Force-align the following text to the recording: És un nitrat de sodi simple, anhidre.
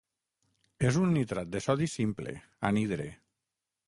És 0.91 0.95
un 1.01 1.11
nitrat 1.17 1.51
de 1.55 1.61
sodi 1.65 1.89
simple, 1.97 2.33
anhidre. 2.71 3.07